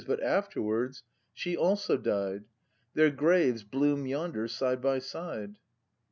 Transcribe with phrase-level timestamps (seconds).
[0.07, 2.45] But afterwards she also died;
[2.95, 5.59] Their graves bloom yonder side by side.